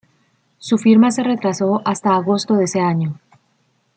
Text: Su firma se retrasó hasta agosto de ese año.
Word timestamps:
Su 0.57 0.79
firma 0.79 1.11
se 1.11 1.21
retrasó 1.21 1.83
hasta 1.85 2.15
agosto 2.15 2.55
de 2.55 2.63
ese 2.63 2.79
año. 2.79 3.19